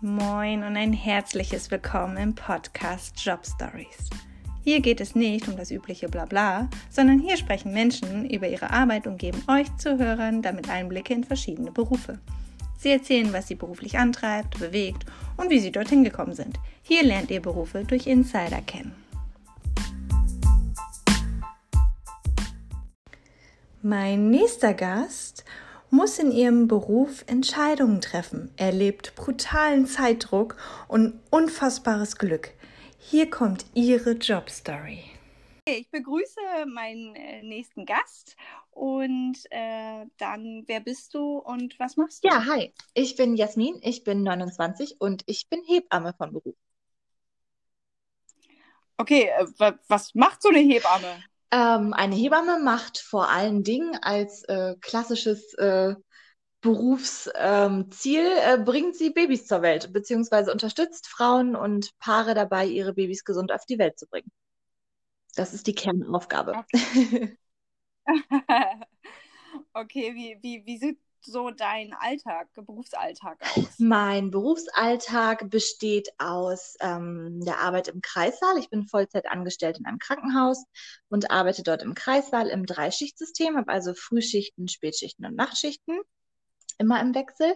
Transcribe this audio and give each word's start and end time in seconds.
Moin 0.00 0.62
und 0.62 0.76
ein 0.76 0.92
herzliches 0.92 1.72
Willkommen 1.72 2.16
im 2.18 2.32
Podcast 2.32 3.18
Job 3.18 3.44
Stories. 3.44 4.08
Hier 4.62 4.78
geht 4.78 5.00
es 5.00 5.16
nicht 5.16 5.48
um 5.48 5.56
das 5.56 5.72
übliche 5.72 6.08
Blabla, 6.08 6.68
sondern 6.88 7.18
hier 7.18 7.36
sprechen 7.36 7.72
Menschen 7.72 8.30
über 8.30 8.46
ihre 8.46 8.70
Arbeit 8.70 9.08
und 9.08 9.18
geben 9.18 9.42
euch 9.48 9.66
Zuhörern 9.76 10.40
damit 10.40 10.70
Einblicke 10.70 11.14
in 11.14 11.24
verschiedene 11.24 11.72
Berufe. 11.72 12.20
Sie 12.78 12.90
erzählen, 12.90 13.32
was 13.32 13.48
sie 13.48 13.56
beruflich 13.56 13.98
antreibt, 13.98 14.60
bewegt 14.60 15.04
und 15.36 15.50
wie 15.50 15.58
sie 15.58 15.72
dorthin 15.72 16.04
gekommen 16.04 16.34
sind. 16.34 16.60
Hier 16.82 17.02
lernt 17.02 17.32
ihr 17.32 17.42
Berufe 17.42 17.82
durch 17.82 18.06
Insider 18.06 18.62
kennen. 18.62 18.94
Mein 23.82 24.30
nächster 24.30 24.74
Gast 24.74 25.44
muss 25.90 26.18
in 26.18 26.32
ihrem 26.32 26.68
Beruf 26.68 27.24
Entscheidungen 27.26 28.00
treffen, 28.00 28.50
erlebt 28.56 29.14
brutalen 29.14 29.86
Zeitdruck 29.86 30.56
und 30.88 31.20
unfassbares 31.30 32.16
Glück. 32.16 32.50
Hier 32.98 33.30
kommt 33.30 33.66
ihre 33.74 34.12
Jobstory. 34.12 35.04
Ich 35.64 35.90
begrüße 35.90 36.40
meinen 36.66 37.14
äh, 37.14 37.42
nächsten 37.42 37.84
Gast 37.84 38.36
und 38.70 39.36
äh, 39.50 40.06
dann, 40.16 40.64
wer 40.66 40.80
bist 40.80 41.12
du 41.14 41.38
und 41.38 41.78
was 41.78 41.96
machst 41.96 42.24
du? 42.24 42.28
Ja, 42.28 42.46
hi, 42.46 42.72
ich 42.94 43.16
bin 43.16 43.36
Jasmin, 43.36 43.78
ich 43.82 44.02
bin 44.02 44.22
29 44.22 44.96
und 44.98 45.22
ich 45.26 45.48
bin 45.48 45.62
Hebamme 45.66 46.14
von 46.16 46.32
Beruf. 46.32 46.54
Okay, 48.96 49.30
äh, 49.38 49.72
was 49.88 50.14
macht 50.14 50.42
so 50.42 50.48
eine 50.48 50.60
Hebamme? 50.60 51.22
Ähm, 51.50 51.94
eine 51.94 52.14
Hebamme 52.14 52.58
macht 52.58 52.98
vor 52.98 53.30
allen 53.30 53.62
Dingen 53.62 53.96
als 54.02 54.44
äh, 54.44 54.74
klassisches 54.80 55.54
äh, 55.54 55.94
Berufsziel, 56.60 57.32
ähm, 57.36 57.86
äh, 57.92 58.58
bringt 58.62 58.96
sie 58.96 59.10
Babys 59.10 59.46
zur 59.46 59.62
Welt, 59.62 59.92
beziehungsweise 59.92 60.52
unterstützt 60.52 61.06
Frauen 61.06 61.54
und 61.54 61.96
Paare 61.98 62.34
dabei, 62.34 62.66
ihre 62.66 62.94
Babys 62.94 63.24
gesund 63.24 63.52
auf 63.52 63.64
die 63.64 63.78
Welt 63.78 63.98
zu 63.98 64.06
bringen. 64.08 64.30
Das 65.36 65.54
ist 65.54 65.68
die 65.68 65.74
Kernaufgabe. 65.74 66.54
Okay, 66.56 67.38
okay 69.72 70.14
wie, 70.14 70.38
wie, 70.42 70.66
wie 70.66 70.78
sieht 70.78 70.98
so 71.20 71.50
dein 71.50 71.94
Alltag, 71.94 72.48
Berufsalltag 72.54 73.38
aus? 73.42 73.78
Mein 73.78 74.30
Berufsalltag 74.30 75.50
besteht 75.50 76.08
aus 76.18 76.76
ähm, 76.80 77.40
der 77.44 77.58
Arbeit 77.58 77.88
im 77.88 78.00
Kreissaal. 78.00 78.58
Ich 78.58 78.70
bin 78.70 78.86
Vollzeit 78.86 79.26
angestellt 79.26 79.78
in 79.78 79.86
einem 79.86 79.98
Krankenhaus 79.98 80.64
und 81.08 81.30
arbeite 81.30 81.62
dort 81.62 81.82
im 81.82 81.94
Kreissaal 81.94 82.48
im 82.48 82.66
Dreischichtsystem, 82.66 83.56
habe 83.56 83.72
also 83.72 83.94
Frühschichten, 83.94 84.68
Spätschichten 84.68 85.24
und 85.24 85.36
Nachtschichten, 85.36 86.00
immer 86.78 87.00
im 87.00 87.14
Wechsel 87.14 87.54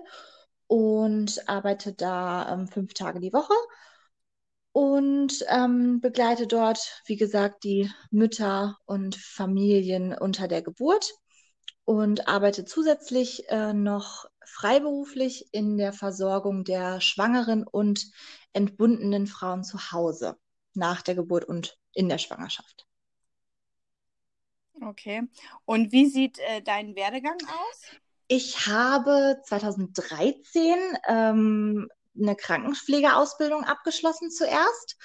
und 0.66 1.48
arbeite 1.48 1.92
da 1.92 2.52
ähm, 2.52 2.68
fünf 2.68 2.94
Tage 2.94 3.20
die 3.20 3.32
Woche 3.32 3.54
und 4.72 5.44
ähm, 5.48 6.00
begleite 6.00 6.46
dort, 6.46 7.02
wie 7.06 7.16
gesagt, 7.16 7.64
die 7.64 7.90
Mütter 8.10 8.78
und 8.86 9.16
Familien 9.16 10.16
unter 10.16 10.48
der 10.48 10.62
Geburt 10.62 11.12
und 11.84 12.28
arbeite 12.28 12.64
zusätzlich 12.64 13.48
äh, 13.48 13.72
noch 13.72 14.26
freiberuflich 14.44 15.48
in 15.52 15.76
der 15.76 15.92
Versorgung 15.92 16.64
der 16.64 17.00
schwangeren 17.00 17.66
und 17.66 18.10
entbundenen 18.52 19.26
Frauen 19.26 19.64
zu 19.64 19.92
Hause 19.92 20.36
nach 20.74 21.02
der 21.02 21.14
Geburt 21.14 21.44
und 21.44 21.78
in 21.92 22.08
der 22.08 22.18
Schwangerschaft. 22.18 22.86
Okay. 24.80 25.22
Und 25.64 25.92
wie 25.92 26.06
sieht 26.06 26.38
äh, 26.38 26.62
dein 26.62 26.96
Werdegang 26.96 27.36
aus? 27.36 27.82
Ich 28.26 28.66
habe 28.66 29.40
2013 29.44 30.76
ähm, 31.08 31.88
eine 32.18 32.36
Krankenpflegeausbildung 32.36 33.64
abgeschlossen 33.64 34.30
zuerst 34.30 34.96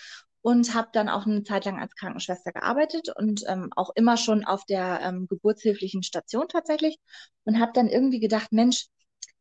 und 0.48 0.74
habe 0.74 0.88
dann 0.94 1.10
auch 1.10 1.26
eine 1.26 1.44
Zeit 1.44 1.66
lang 1.66 1.78
als 1.78 1.94
Krankenschwester 1.96 2.54
gearbeitet 2.54 3.10
und 3.14 3.44
ähm, 3.50 3.70
auch 3.76 3.90
immer 3.96 4.16
schon 4.16 4.46
auf 4.46 4.64
der 4.64 5.02
ähm, 5.04 5.28
geburtshilflichen 5.28 6.04
Station 6.04 6.48
tatsächlich 6.48 7.00
und 7.44 7.60
habe 7.60 7.74
dann 7.74 7.90
irgendwie 7.90 8.22
gedacht, 8.22 8.54
Mensch, 8.54 8.88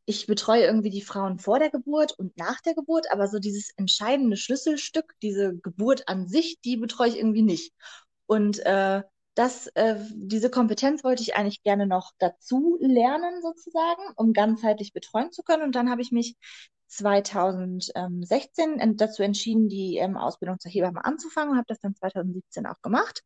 ich 0.04 0.26
betreue 0.26 0.64
irgendwie 0.64 0.90
die 0.90 1.02
Frauen 1.02 1.38
vor 1.38 1.60
der 1.60 1.70
Geburt 1.70 2.18
und 2.18 2.36
nach 2.36 2.60
der 2.60 2.74
Geburt, 2.74 3.06
aber 3.12 3.28
so 3.28 3.38
dieses 3.38 3.70
entscheidende 3.76 4.36
Schlüsselstück, 4.36 5.14
diese 5.22 5.56
Geburt 5.58 6.08
an 6.08 6.26
sich, 6.26 6.58
die 6.64 6.76
betreue 6.76 7.10
ich 7.10 7.18
irgendwie 7.18 7.42
nicht. 7.42 7.72
Und 8.26 8.58
äh, 8.66 9.04
das, 9.36 9.68
äh, 9.74 10.00
diese 10.12 10.50
Kompetenz 10.50 11.04
wollte 11.04 11.22
ich 11.22 11.36
eigentlich 11.36 11.62
gerne 11.62 11.86
noch 11.86 12.10
dazu 12.18 12.78
lernen, 12.80 13.42
sozusagen, 13.42 14.02
um 14.16 14.32
ganzheitlich 14.32 14.92
betreuen 14.92 15.30
zu 15.30 15.44
können. 15.44 15.62
Und 15.62 15.76
dann 15.76 15.88
habe 15.88 16.02
ich 16.02 16.10
mich 16.10 16.34
2016 16.88 18.96
dazu 18.96 19.22
entschieden, 19.22 19.68
die 19.68 19.96
ähm, 19.96 20.16
Ausbildung 20.16 20.58
zur 20.58 20.70
Hebamme 20.70 21.04
anzufangen 21.04 21.52
und 21.52 21.56
habe 21.56 21.66
das 21.68 21.80
dann 21.80 21.94
2017 21.94 22.66
auch 22.66 22.80
gemacht 22.82 23.22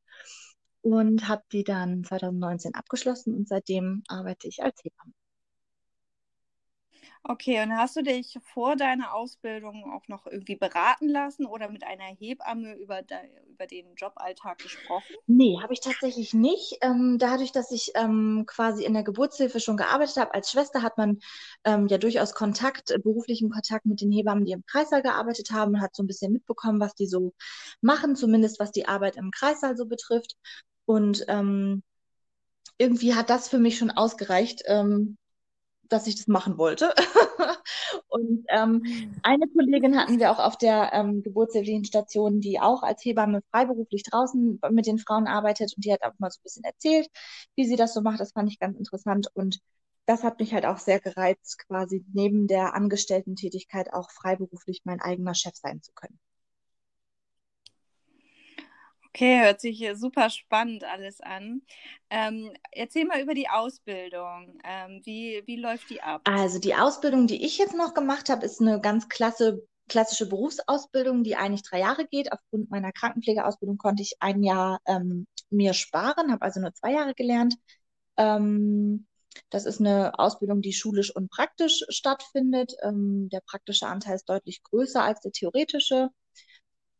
und 0.83 1.29
habe 1.29 1.43
die 1.53 1.65
dann 1.65 2.05
2019 2.05 2.75
abgeschlossen 2.75 3.37
und 3.37 3.49
seitdem 3.49 4.03
arbeite 4.09 4.49
ich 4.49 4.63
als 4.63 4.83
Hebamme. 4.83 5.13
Okay, 7.23 7.63
und 7.63 7.77
hast 7.77 7.97
du 7.97 8.03
dich 8.03 8.39
vor 8.43 8.77
deiner 8.77 9.15
Ausbildung 9.15 9.93
auch 9.93 10.09
noch 10.09 10.27
irgendwie 10.27 10.57
beraten 10.57 11.09
lassen 11.09 11.45
oder 11.45 11.69
mit 11.71 11.85
einer 11.85 12.05
Hebamme 12.05 12.75
über, 12.77 13.03
de, 13.03 13.19
über 13.49 13.67
den 13.67 13.95
Joballtag 13.95 14.59
gesprochen? 14.59 15.15
Nee, 15.27 15.59
habe 15.63 15.75
ich 15.75 15.81
tatsächlich 15.81 16.33
nicht. 16.33 16.79
Ähm, 16.81 17.19
dadurch, 17.19 17.53
dass 17.53 17.71
ich 17.73 17.93
ähm, 17.95 18.45
quasi 18.47 18.85
in 18.85 18.95
der 18.95 19.03
Geburtshilfe 19.03 19.61
schon 19.61 19.77
gearbeitet 19.77 20.17
habe, 20.17 20.33
als 20.33 20.51
Schwester 20.51 20.83
hat 20.83 20.97
man 20.97 21.19
ähm, 21.65 21.89
ja 21.89 21.99
durchaus 21.99 22.33
Kontakt, 22.33 22.91
äh, 22.91 22.99
beruflichen 22.99 23.51
Kontakt 23.51 23.85
mit 23.85 24.01
den 24.01 24.11
Hebammen, 24.11 24.47
die 24.47 24.53
im 24.53 24.65
Kreissaal 24.65 25.03
gearbeitet 25.03 25.51
haben 25.51 25.75
und 25.75 25.83
hat 25.83 25.95
so 25.95 26.03
ein 26.03 26.07
bisschen 26.07 26.33
mitbekommen, 26.33 26.81
was 26.81 26.95
die 26.95 27.07
so 27.07 27.35
machen, 27.83 28.17
zumindest 28.17 28.59
was 28.61 28.73
die 28.73 28.89
Arbeit 28.89 29.17
im 29.17 29.31
Kreissaal 29.31 29.77
so 29.77 29.85
betrifft. 29.85 30.37
Und 30.87 31.25
ähm, 31.29 31.83
irgendwie 32.79 33.15
hat 33.15 33.29
das 33.29 33.49
für 33.49 33.59
mich 33.59 33.77
schon 33.77 33.91
ausgereicht, 33.91 34.63
ähm, 34.67 35.19
dass 35.91 36.07
ich 36.07 36.17
das 36.17 36.29
machen 36.29 36.57
wollte. 36.59 36.95
und 38.09 38.45
ähm, 38.49 38.83
hm. 38.85 39.21
eine 39.23 39.47
Kollegin 39.49 39.99
hatten 39.99 40.19
wir 40.19 40.31
auch 40.31 40.39
auf 40.39 40.57
der 40.57 40.93
ähm, 40.93 41.23
geburtshilflichen 41.23 41.85
Station, 41.85 42.41
die 42.41 42.61
auch 42.61 42.83
als 42.83 43.05
Hebamme 43.05 43.43
freiberuflich 43.51 44.05
draußen 44.05 44.61
mit 44.71 44.87
den 44.87 44.99
Frauen 44.99 45.27
arbeitet 45.27 45.75
und 45.77 45.85
die 45.85 45.93
hat 45.93 46.03
auch 46.03 46.19
mal 46.19 46.31
so 46.31 46.39
ein 46.41 46.45
bisschen 46.45 46.65
erzählt, 46.65 47.09
wie 47.57 47.67
sie 47.67 47.77
das 47.77 47.93
so 47.95 48.01
macht. 48.01 48.21
Das 48.21 48.33
fand 48.33 48.51
ich 48.51 48.59
ganz 48.59 48.79
interessant 48.79 49.29
und 49.35 49.61
das 50.07 50.25
hat 50.25 50.41
mich 50.41 50.53
halt 50.55 50.67
auch 50.67 50.79
sehr 50.79 50.99
gereizt, 51.01 51.59
quasi 51.67 52.05
neben 52.13 52.47
der 52.49 52.75
Angestellten-Tätigkeit 52.75 53.93
auch 53.93 54.11
freiberuflich 54.11 54.83
mein 54.85 55.01
eigener 55.01 55.35
Chef 55.35 55.55
sein 55.55 55.83
zu 55.83 55.93
können. 55.93 56.19
Okay, 59.13 59.41
hört 59.41 59.61
sich 59.61 59.85
super 59.95 60.31
spannend 60.31 60.85
alles 60.85 61.21
an. 61.21 61.63
Ähm, 62.11 62.53
erzähl 62.71 63.07
mal 63.07 63.21
über 63.21 63.35
die 63.35 63.49
Ausbildung. 63.49 64.59
Ähm, 64.65 65.01
wie, 65.05 65.43
wie 65.47 65.57
läuft 65.57 65.91
die 65.91 66.01
ab? 66.01 66.23
Also 66.25 66.61
die 66.61 66.75
Ausbildung, 66.75 67.27
die 67.27 67.45
ich 67.45 67.59
jetzt 67.59 67.75
noch 67.75 67.95
gemacht 67.95 68.29
habe, 68.29 68.47
ist 68.47 68.61
eine 68.61 68.81
ganz 68.81 69.09
klasse, 69.09 69.67
klassische 69.89 70.29
Berufsausbildung, 70.29 71.25
die 71.25 71.35
eigentlich 71.35 71.63
drei 71.63 71.81
Jahre 71.81 72.07
geht. 72.07 72.33
Aufgrund 72.33 72.71
meiner 72.71 72.93
Krankenpflegeausbildung 72.93 73.79
konnte 73.79 74.03
ich 74.03 74.15
ein 74.21 74.45
Jahr 74.45 74.79
ähm, 74.87 75.27
mir 75.51 75.75
sparen, 75.75 76.31
habe 76.31 76.43
also 76.43 76.61
nur 76.61 76.73
zwei 76.75 76.93
Jahre 76.93 77.15
gelernt. 77.15 77.57
Ähm, 78.17 79.07
das 79.51 79.67
ist 79.67 79.81
eine 79.81 80.19
Ausbildung, 80.19 80.63
die 80.63 80.73
schulisch 80.73 81.15
und 81.15 81.31
praktisch 81.31 81.85
stattfindet. 81.89 82.75
Ähm, 82.83 83.29
der 83.31 83.41
praktische 83.41 83.87
Anteil 83.87 84.15
ist 84.15 84.29
deutlich 84.29 84.63
größer 84.63 85.03
als 85.03 85.21
der 85.21 85.33
theoretische. 85.33 86.11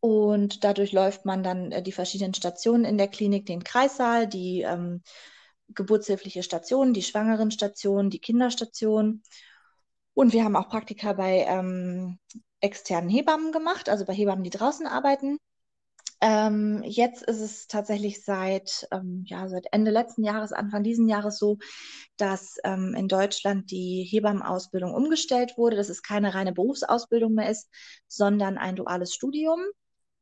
Und 0.01 0.65
dadurch 0.65 0.93
läuft 0.93 1.27
man 1.27 1.43
dann 1.43 1.73
äh, 1.73 1.83
die 1.83 1.93
verschiedenen 1.93 2.35
Stationen 2.35 2.85
in 2.85 2.99
der 2.99 3.09
Klinik, 3.09 3.47
den 3.47 3.63
Kreissaal, 3.63 4.27
die 4.27 4.63
ähm, 4.63 5.03
geburtshilfliche 5.69 6.43
Station, 6.43 6.95
die 6.95 7.03
Schwangerenstation, 7.03 8.11
die 8.11 8.19
Kinderstation. 8.19 9.23
Und 10.15 10.33
wir 10.33 10.45
haben 10.45 10.57
auch 10.57 10.69
Praktika 10.69 11.13
bei 11.13 11.45
ähm, 11.47 12.19
externen 12.61 13.11
Hebammen 13.11 13.53
gemacht, 13.53 13.89
also 13.89 14.05
bei 14.05 14.15
Hebammen, 14.15 14.45
die 14.45 14.51
draußen 14.51 14.87
arbeiten. 14.87 15.39
Ähm, 16.23 16.83
jetzt 16.85 17.23
ist 17.23 17.41
es 17.41 17.67
tatsächlich 17.67 18.25
seit, 18.25 18.87
ähm, 18.93 19.25
ja, 19.27 19.49
seit 19.49 19.67
Ende 19.73 19.91
letzten 19.91 20.23
Jahres, 20.23 20.53
Anfang 20.53 20.83
diesen 20.83 21.09
Jahres 21.09 21.39
so, 21.39 21.57
dass 22.19 22.59
ähm, 22.65 22.95
in 22.95 23.09
Deutschland 23.09 23.71
die 23.71 24.07
Hebammenausbildung 24.11 24.93
umgestellt 24.93 25.55
wurde, 25.57 25.77
dass 25.77 25.89
es 25.89 26.03
keine 26.03 26.35
reine 26.35 26.53
Berufsausbildung 26.53 27.33
mehr 27.35 27.49
ist, 27.49 27.71
sondern 28.07 28.59
ein 28.59 28.77
duales 28.77 29.15
Studium. 29.15 29.61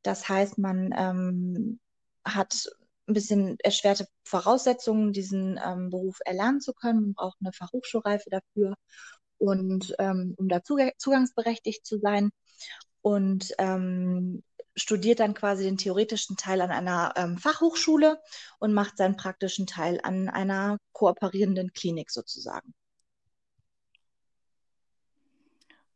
Das 0.09 0.27
heißt, 0.27 0.57
man 0.57 0.95
ähm, 0.97 1.81
hat 2.25 2.67
ein 3.07 3.13
bisschen 3.13 3.59
erschwerte 3.61 4.07
Voraussetzungen, 4.25 5.13
diesen 5.13 5.61
ähm, 5.63 5.91
Beruf 5.91 6.17
erlernen 6.25 6.63
zu 6.63 6.73
können. 6.73 7.03
Man 7.03 7.13
braucht 7.13 7.37
eine 7.41 7.53
Fachhochschulreife 7.53 8.31
dafür 8.31 8.75
und 9.37 9.95
ähm, 9.99 10.35
um 10.39 10.49
da 10.49 10.63
zugangsberechtigt 10.63 11.85
zu 11.85 11.99
sein. 11.99 12.31
Und 13.03 13.53
ähm, 13.59 14.43
studiert 14.77 15.21
dann 15.21 15.35
quasi 15.35 15.65
den 15.65 15.77
theoretischen 15.77 16.39
Teil 16.39 16.63
an 16.63 16.71
einer 16.71 17.13
ähm, 17.17 17.37
Fachhochschule 17.37 18.19
und 18.61 18.73
macht 18.73 18.97
seinen 18.97 19.17
praktischen 19.17 19.67
Teil 19.67 20.01
an 20.03 20.31
einer 20.31 20.79
kooperierenden 20.93 21.75
Klinik 21.75 22.11
sozusagen. 22.11 22.73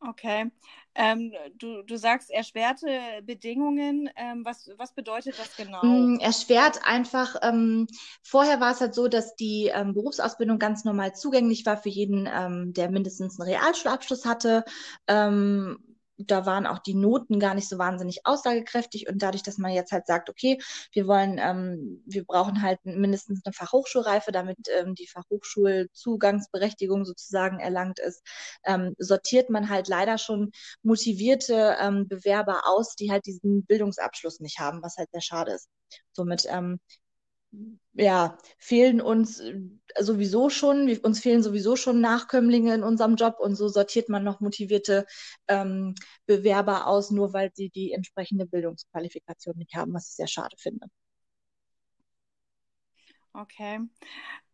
Okay. 0.09 0.51
Ähm, 0.95 1.33
du, 1.59 1.83
du 1.83 1.97
sagst 1.97 2.31
erschwerte 2.31 3.23
Bedingungen. 3.23 4.11
Ähm, 4.17 4.45
was, 4.45 4.69
was 4.77 4.95
bedeutet 4.95 5.39
das 5.39 5.57
genau? 5.57 5.83
Mm, 5.85 6.19
erschwert 6.21 6.81
einfach, 6.85 7.37
ähm, 7.43 7.87
vorher 8.23 8.61
war 8.61 8.73
es 8.73 8.81
halt 8.81 8.95
so, 8.95 9.09
dass 9.09 9.35
die 9.37 9.71
ähm, 9.73 9.95
Berufsausbildung 9.95 10.59
ganz 10.59 10.85
normal 10.85 11.15
zugänglich 11.15 11.67
war 11.67 11.77
für 11.77 11.89
jeden, 11.89 12.29
ähm, 12.33 12.73
der 12.73 12.91
mindestens 12.91 13.41
einen 13.41 13.51
Realschulabschluss 13.51 14.25
hatte. 14.25 14.65
Da 16.27 16.47
waren 16.47 16.67
auch 16.67 16.79
die 16.79 16.95
Noten 16.95 17.39
gar 17.41 17.55
nicht 17.55 17.69
so 17.69 17.79
wahnsinnig 17.79 18.21
aussagekräftig 18.25 19.09
und 19.09 19.23
dadurch, 19.23 19.43
dass 19.43 19.59
man 19.59 19.73
jetzt 19.73 19.93
halt 19.93 20.07
sagt, 20.07 20.31
okay, 20.31 20.59
wir 20.93 21.07
wollen, 21.07 21.39
ähm, 21.39 22.03
wir 22.07 22.25
brauchen 22.25 22.63
halt 22.63 22.79
mindestens 22.85 23.41
eine 23.45 23.53
Fachhochschulreife, 23.53 24.33
damit 24.33 24.59
ähm, 24.77 24.95
die 24.95 25.07
Fachhochschulzugangsberechtigung 25.07 27.05
sozusagen 27.05 27.61
erlangt 27.61 27.99
ist, 27.99 28.23
ähm, 28.65 28.95
sortiert 28.99 29.51
man 29.51 29.69
halt 29.69 29.89
leider 29.89 30.19
schon 30.19 30.51
motivierte 30.83 31.77
ähm, 31.81 32.09
Bewerber 32.09 32.63
aus, 32.67 32.95
die 32.97 33.11
halt 33.11 33.27
diesen 33.27 33.65
Bildungsabschluss 33.67 34.41
nicht 34.41 34.59
haben, 34.59 34.83
was 34.83 34.97
halt 34.97 35.11
sehr 35.13 35.21
schade 35.23 35.53
ist. 35.53 35.69
Somit 36.13 36.47
ähm, 36.49 36.81
ja, 37.95 38.39
fehlen 38.59 39.01
uns 39.01 39.41
äh, 39.41 39.61
sowieso 40.01 40.49
schon, 40.51 40.91
uns 41.03 41.21
fehlen 41.21 41.43
sowieso 41.43 41.77
schon 41.77 42.01
Nachkömmlinge 42.01 42.75
in 42.75 42.83
unserem 42.83 43.17
Job 43.17 43.37
und 43.41 43.55
so 43.57 43.69
sortiert 43.69 44.09
man 44.09 44.25
noch 44.25 44.41
motivierte 44.41 45.07
ähm, 45.49 45.95
Bewerber 46.27 46.87
aus, 46.87 47.11
nur 47.11 47.33
weil 47.33 47.51
sie 47.55 47.69
die 47.71 47.93
entsprechende 47.93 48.47
Bildungsqualifikation 48.47 49.57
nicht 49.59 49.75
haben, 49.75 49.93
was 49.95 50.09
ich 50.09 50.15
sehr 50.17 50.29
schade 50.29 50.57
finde. 50.59 50.87
Okay. 53.35 53.81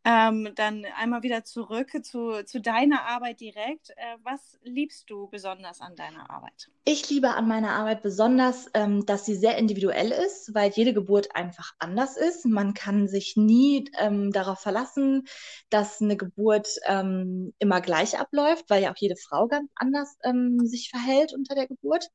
Ähm, 0.05 0.53
dann 0.55 0.87
einmal 0.97 1.23
wieder 1.23 1.45
zurück 1.45 1.91
zu, 2.03 2.43
zu 2.45 2.61
deiner 2.61 3.07
Arbeit 3.07 3.41
direkt. 3.41 3.91
Äh, 3.91 4.17
was 4.23 4.59
liebst 4.63 5.11
du 5.11 5.29
besonders 5.29 5.81
an 5.81 5.97
deiner 5.97 6.31
Arbeit? 6.31 6.71
Ich 6.85 7.11
liebe 7.11 7.31
an 7.35 7.47
meiner 7.47 7.73
Arbeit 7.73 8.03
besonders, 8.03 8.71
ähm, 8.73 9.05
dass 9.05 9.27
sie 9.27 9.35
sehr 9.35 9.59
individuell 9.59 10.13
ist, 10.13 10.55
weil 10.55 10.71
jede 10.71 10.95
Geburt 10.95 11.35
einfach 11.35 11.73
anders 11.79 12.17
ist. 12.17 12.47
Man 12.47 12.73
kann 12.73 13.09
sich 13.09 13.37
nie 13.37 13.91
ähm, 13.99 14.33
darauf 14.33 14.61
verlassen, 14.61 15.27
dass 15.69 16.01
eine 16.01 16.17
Geburt 16.17 16.69
ähm, 16.87 17.53
immer 17.59 17.81
gleich 17.81 18.19
abläuft, 18.19 18.71
weil 18.71 18.83
ja 18.83 18.93
auch 18.93 18.99
jede 18.99 19.17
Frau 19.17 19.49
ganz 19.49 19.71
anders 19.75 20.17
ähm, 20.23 20.61
sich 20.61 20.89
verhält 20.89 21.35
unter 21.35 21.55
der 21.55 21.67
Geburt 21.67 22.09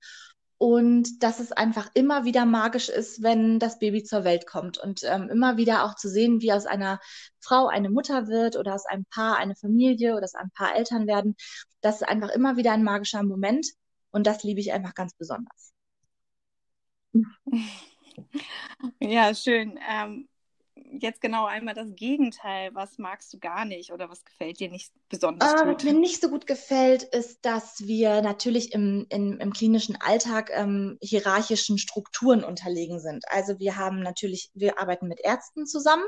und 0.63 1.21
dass 1.21 1.42
es 1.42 1.51
einfach 1.51 1.92
immer 1.94 2.24
wieder 2.24 2.45
magisch 2.45 2.88
ist, 2.88 3.21
wenn 3.21 3.60
das 3.60 3.80
Baby 3.80 4.06
zur 4.06 4.24
Welt 4.24 4.48
kommt 4.48 4.77
und 4.77 5.01
ähm, 5.04 5.27
immer 5.30 5.57
wieder 5.57 5.83
auch 5.83 5.98
zu 5.98 6.07
sehen, 6.07 6.39
wie 6.39 6.54
aus 6.54 6.65
einer 6.65 7.01
Frau 7.42 7.68
eine 7.68 7.89
Mutter 7.89 8.30
wird 8.30 8.56
oder 8.56 8.74
aus 8.74 8.86
einem 8.86 9.04
Paar 9.04 9.36
eine 9.36 9.57
Familie 9.57 10.15
oder 10.15 10.24
aus 10.24 10.36
einem 10.36 10.51
Paar 10.51 10.74
Eltern 10.74 11.06
werden. 11.06 11.36
Das 11.81 11.95
ist 11.95 12.07
einfach 12.07 12.30
immer 12.30 12.56
wieder 12.56 12.71
ein 12.71 12.86
magischer 12.86 13.24
Moment 13.24 13.68
und 14.12 14.25
das 14.25 14.44
liebe 14.44 14.62
ich 14.62 14.71
einfach 14.71 14.94
ganz 14.94 15.13
besonders. 15.15 15.74
Ja, 19.00 19.33
schön. 19.33 19.80
Ähm, 19.89 20.30
jetzt 21.00 21.22
genau 21.22 21.45
einmal 21.45 21.74
das 21.74 21.94
Gegenteil. 21.95 22.74
Was 22.74 22.98
magst 22.98 23.34
du 23.34 23.40
gar 23.40 23.66
nicht 23.66 23.92
oder 23.92 24.10
was 24.10 24.24
gefällt 24.24 24.60
dir 24.60 24.69
nicht 24.69 24.92
besonders 25.10 25.62
äh, 25.62 25.66
gut? 25.66 25.84
Mir 25.84 25.94
nicht 25.94 26.22
so 26.22 26.30
gut 26.30 26.48
gefällt, 26.48 27.04
ist, 27.04 27.45
dass 27.45 27.86
wir 27.86 28.22
natürlich 28.22 28.74
im, 28.74 29.06
im, 29.10 29.40
im 29.40 29.54
klinischen 29.54 29.95
Alltag 30.00 30.51
ähm, 30.54 30.98
hierarchischen 31.01 31.78
Strukturen 31.78 32.44
unterlegen 32.44 33.00
sind. 33.00 33.25
Also 33.28 33.60
wir 33.60 33.78
haben 33.78 34.01
natürlich, 34.01 34.51
wir 34.54 34.80
arbeiten 34.80 35.07
mit 35.07 35.19
Ärzten 35.22 35.66
zusammen 35.66 36.06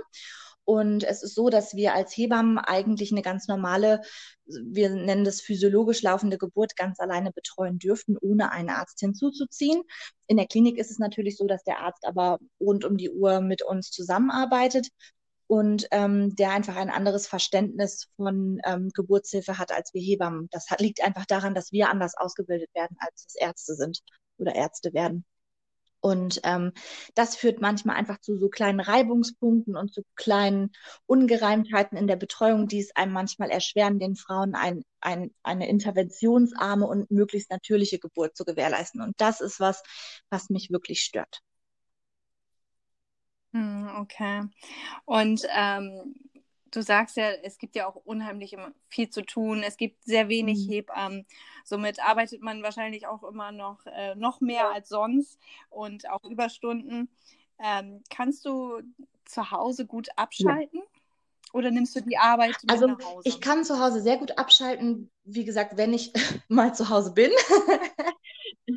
und 0.65 1.03
es 1.03 1.21
ist 1.21 1.35
so, 1.35 1.50
dass 1.50 1.75
wir 1.75 1.94
als 1.94 2.15
Hebammen 2.17 2.57
eigentlich 2.57 3.12
eine 3.12 3.21
ganz 3.21 3.47
normale, 3.47 4.01
wir 4.45 4.89
nennen 4.89 5.23
das 5.23 5.39
physiologisch 5.39 6.01
laufende 6.01 6.39
Geburt 6.39 6.75
ganz 6.75 7.00
alleine 7.00 7.31
betreuen 7.31 7.77
dürften, 7.77 8.17
ohne 8.19 8.51
einen 8.51 8.69
Arzt 8.69 9.00
hinzuzuziehen. 9.00 9.83
In 10.27 10.38
der 10.38 10.47
Klinik 10.47 10.77
ist 10.79 10.89
es 10.89 10.97
natürlich 10.97 11.38
so, 11.38 11.45
dass 11.45 11.63
der 11.63 11.79
Arzt 11.79 12.06
aber 12.06 12.39
rund 12.59 12.83
um 12.83 12.97
die 12.97 13.12
Uhr 13.12 13.41
mit 13.41 13.62
uns 13.62 13.91
zusammenarbeitet 13.91 14.88
und 15.47 15.88
ähm, 15.91 16.35
der 16.35 16.51
einfach 16.51 16.75
ein 16.75 16.89
anderes 16.89 17.27
Verständnis 17.27 18.07
von 18.15 18.59
ähm, 18.65 18.89
Geburtshilfe 18.94 19.59
hat 19.59 19.71
als 19.71 19.94
wir 19.94 20.01
Hebammen. 20.01 20.47
Das 20.51 20.71
hat, 20.71 20.81
liegt 20.81 21.03
einfach 21.03 21.27
daran, 21.27 21.53
dass 21.53 21.71
wir 21.71 21.89
anders 21.89 22.15
ausgebildet 22.17 22.69
werden, 22.73 22.97
als 23.00 23.25
es 23.27 23.35
Ärzte 23.35 23.75
sind 23.75 24.01
oder 24.38 24.56
Ärzte 24.56 24.94
werden. 24.94 25.25
Und 26.06 26.40
ähm, 26.44 26.72
das 27.16 27.36
führt 27.36 27.62
manchmal 27.62 27.96
einfach 27.96 28.19
zu 28.22 28.38
so 28.38 28.48
kleinen 28.48 28.80
Reibungspunkten 28.80 29.75
und 29.75 29.92
zu 29.92 30.04
kleinen 30.13 30.72
Ungereimtheiten 31.07 31.98
in 31.98 32.06
der 32.06 32.16
Betreuung, 32.16 32.68
die 32.68 32.80
es 32.80 32.96
einem 32.96 33.12
manchmal 33.12 33.50
erschweren, 33.50 33.98
den 33.98 34.16
Frauen 34.16 34.54
ein, 34.54 34.84
ein, 35.00 35.34
eine 35.42 35.68
interventionsarme 35.68 36.86
und 36.86 37.10
möglichst 37.10 37.50
natürliche 37.50 37.98
Geburt 37.98 38.38
zu 38.38 38.46
gewährleisten. 38.46 39.02
Und 39.02 39.19
das 39.19 39.42
ist 39.42 39.60
was, 39.60 39.81
was 40.30 40.52
mich 40.52 40.69
wirklich 40.69 41.02
stört. 41.02 41.40
Hm, 43.54 43.90
okay. 43.98 44.44
Und 45.06 45.42
ähm, 45.58 46.13
du 46.75 46.81
sagst 46.81 47.18
ja, 47.18 47.30
es 47.44 47.57
gibt 47.57 47.75
ja 47.75 47.88
auch 47.88 47.95
unheimlich 47.95 48.56
viel 48.89 49.10
zu 49.10 49.22
tun. 49.22 49.63
Es 49.63 49.77
gibt 49.77 50.04
sehr 50.04 50.27
wenig 50.27 50.68
mhm. 50.68 50.72
Hebammen. 50.72 51.25
Somit 51.63 52.00
arbeitet 52.04 52.42
man 52.42 52.63
wahrscheinlich 52.63 53.07
auch 53.07 53.24
immer 53.24 53.51
noch, 53.51 53.86
äh, 53.86 54.16
noch 54.16 54.42
mehr 54.42 54.69
als 54.69 54.89
sonst 54.89 55.39
und 55.69 56.10
auch 56.10 56.24
Überstunden. 56.24 57.10
Ähm, 57.60 58.04
kannst 58.10 58.45
du 58.45 58.81
zu 59.24 59.51
Hause 59.51 59.86
gut 59.86 60.10
abschalten? 60.18 60.80
Ja. 60.80 60.95
Oder 61.54 61.72
nimmst 61.72 61.95
du 61.95 62.01
die 62.01 62.18
Arbeit 62.18 62.57
mit 62.62 62.72
also, 62.72 62.88
nach 62.88 63.00
Hause? 63.00 63.22
Ich 63.24 63.39
kann 63.39 63.63
zu 63.63 63.80
Hause 63.80 64.01
sehr 64.01 64.18
gut 64.18 64.38
abschalten, 64.38 65.10
wie 65.24 65.45
gesagt, 65.45 65.77
wenn 65.77 65.94
ich 65.94 66.12
mal 66.50 66.75
zu 66.75 66.89
Hause 66.89 67.13
bin. 67.13 67.31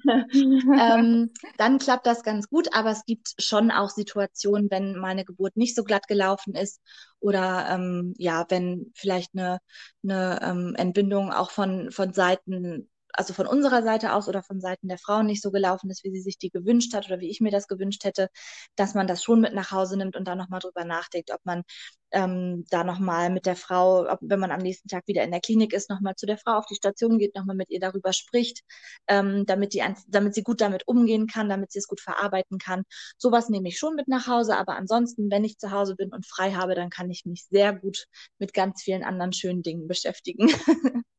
ähm, 0.32 1.30
dann 1.56 1.78
klappt 1.78 2.06
das 2.06 2.22
ganz 2.22 2.48
gut, 2.48 2.68
aber 2.72 2.90
es 2.90 3.04
gibt 3.04 3.34
schon 3.38 3.70
auch 3.70 3.90
Situationen, 3.90 4.70
wenn 4.70 4.98
meine 4.98 5.24
Geburt 5.24 5.56
nicht 5.56 5.74
so 5.74 5.84
glatt 5.84 6.08
gelaufen 6.08 6.54
ist 6.54 6.80
oder 7.20 7.68
ähm, 7.70 8.14
ja, 8.18 8.46
wenn 8.48 8.92
vielleicht 8.94 9.34
eine, 9.34 9.58
eine 10.02 10.40
ähm, 10.42 10.74
Entbindung 10.76 11.32
auch 11.32 11.50
von, 11.50 11.90
von 11.90 12.12
Seiten 12.12 12.88
also 13.18 13.34
von 13.34 13.46
unserer 13.48 13.82
Seite 13.82 14.12
aus 14.14 14.28
oder 14.28 14.42
von 14.44 14.60
Seiten 14.60 14.88
der 14.88 14.98
Frauen 14.98 15.26
nicht 15.26 15.42
so 15.42 15.50
gelaufen 15.50 15.90
ist, 15.90 16.04
wie 16.04 16.10
sie 16.12 16.22
sich 16.22 16.38
die 16.38 16.50
gewünscht 16.50 16.94
hat 16.94 17.06
oder 17.06 17.18
wie 17.18 17.30
ich 17.30 17.40
mir 17.40 17.50
das 17.50 17.66
gewünscht 17.66 18.04
hätte, 18.04 18.28
dass 18.76 18.94
man 18.94 19.08
das 19.08 19.24
schon 19.24 19.40
mit 19.40 19.54
nach 19.54 19.72
Hause 19.72 19.96
nimmt 19.96 20.16
und 20.16 20.28
da 20.28 20.36
nochmal 20.36 20.60
drüber 20.60 20.84
nachdenkt, 20.84 21.32
ob 21.32 21.40
man 21.44 21.64
ähm, 22.12 22.64
da 22.70 22.84
nochmal 22.84 23.30
mit 23.30 23.44
der 23.46 23.56
Frau, 23.56 24.08
ob, 24.08 24.18
wenn 24.22 24.38
man 24.38 24.52
am 24.52 24.60
nächsten 24.60 24.88
Tag 24.88 25.06
wieder 25.08 25.24
in 25.24 25.32
der 25.32 25.40
Klinik 25.40 25.72
ist, 25.72 25.90
nochmal 25.90 26.14
zu 26.14 26.26
der 26.26 26.38
Frau 26.38 26.52
auf 26.52 26.66
die 26.66 26.76
Station 26.76 27.18
geht, 27.18 27.34
nochmal 27.34 27.56
mit 27.56 27.70
ihr 27.70 27.80
darüber 27.80 28.12
spricht, 28.12 28.62
ähm, 29.08 29.44
damit, 29.46 29.74
die, 29.74 29.82
damit 30.06 30.34
sie 30.34 30.42
gut 30.44 30.60
damit 30.60 30.86
umgehen 30.86 31.26
kann, 31.26 31.48
damit 31.48 31.72
sie 31.72 31.80
es 31.80 31.88
gut 31.88 32.00
verarbeiten 32.00 32.58
kann. 32.58 32.84
Sowas 33.18 33.48
nehme 33.48 33.68
ich 33.68 33.78
schon 33.78 33.96
mit 33.96 34.06
nach 34.08 34.28
Hause, 34.28 34.56
aber 34.56 34.76
ansonsten, 34.76 35.28
wenn 35.30 35.44
ich 35.44 35.58
zu 35.58 35.72
Hause 35.72 35.96
bin 35.96 36.12
und 36.12 36.24
frei 36.26 36.52
habe, 36.52 36.76
dann 36.76 36.90
kann 36.90 37.10
ich 37.10 37.24
mich 37.26 37.46
sehr 37.50 37.74
gut 37.74 38.06
mit 38.38 38.54
ganz 38.54 38.82
vielen 38.82 39.02
anderen 39.04 39.32
schönen 39.32 39.62
Dingen 39.64 39.88
beschäftigen. 39.88 40.48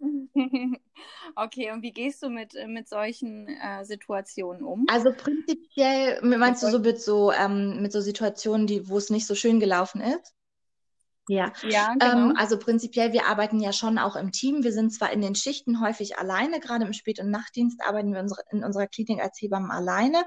Okay, 1.36 1.70
und 1.72 1.82
wie 1.82 1.92
gehst 1.92 2.22
du 2.22 2.30
mit, 2.30 2.54
mit 2.66 2.88
solchen 2.88 3.48
äh, 3.48 3.84
Situationen 3.84 4.62
um? 4.62 4.86
Also 4.88 5.12
prinzipiell, 5.12 6.20
meinst 6.22 6.62
du 6.62 6.70
so 6.70 6.78
mit 6.78 7.00
so, 7.00 7.32
ähm, 7.32 7.82
mit 7.82 7.92
so 7.92 8.00
Situationen, 8.00 8.66
die, 8.66 8.88
wo 8.88 8.98
es 8.98 9.10
nicht 9.10 9.26
so 9.26 9.34
schön 9.34 9.60
gelaufen 9.60 10.00
ist? 10.00 10.34
Ja, 11.28 11.52
ja 11.68 11.92
ähm, 11.92 11.98
genau. 11.98 12.30
Ähm, 12.30 12.34
also 12.36 12.58
prinzipiell, 12.58 13.12
wir 13.12 13.26
arbeiten 13.26 13.60
ja 13.60 13.72
schon 13.72 13.98
auch 13.98 14.16
im 14.16 14.32
Team. 14.32 14.64
Wir 14.64 14.72
sind 14.72 14.92
zwar 14.92 15.12
in 15.12 15.20
den 15.20 15.34
Schichten 15.34 15.80
häufig 15.80 16.18
alleine, 16.18 16.60
gerade 16.60 16.84
im 16.84 16.92
Spät- 16.92 17.20
und 17.20 17.30
Nachtdienst 17.30 17.80
arbeiten 17.86 18.12
wir 18.12 18.20
unsere, 18.20 18.42
in 18.50 18.64
unserer 18.64 18.86
Klinik 18.86 19.20
als 19.20 19.40
Hebammen 19.40 19.70
alleine, 19.70 20.24